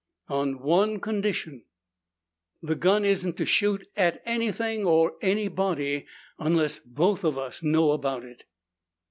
"On 0.29 0.57
one 0.63 0.99
condition. 0.99 1.63
The 2.63 2.73
gun 2.73 3.05
isn't 3.05 3.35
shot 3.47 3.83
at 3.95 4.19
anything, 4.25 4.83
or 4.83 5.13
anybody, 5.21 6.07
unless 6.39 6.79
both 6.79 7.23
of 7.23 7.37
us 7.37 7.61
know 7.61 7.91
about 7.91 8.23
it." 8.25 8.45